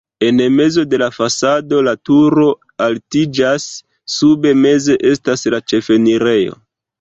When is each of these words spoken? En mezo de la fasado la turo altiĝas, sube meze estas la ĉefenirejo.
En 0.27 0.39
mezo 0.59 0.83
de 0.93 0.99
la 1.01 1.09
fasado 1.17 1.81
la 1.87 1.93
turo 2.09 2.45
altiĝas, 2.85 3.67
sube 4.15 4.55
meze 4.63 4.97
estas 5.13 5.45
la 5.57 5.61
ĉefenirejo. 5.73 6.59